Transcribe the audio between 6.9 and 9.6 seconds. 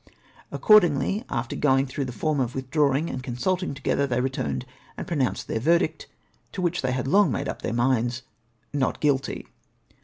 had long made up their minds— Not Guilty.''''